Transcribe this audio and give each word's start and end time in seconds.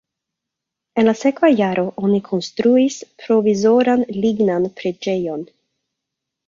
En 1.01 1.05
la 1.09 1.13
sekva 1.19 1.51
jaro 1.59 1.83
oni 2.07 2.21
konstruis 2.31 2.99
provizoran 3.25 4.09
lignan 4.25 4.69
preĝejon. 4.81 5.51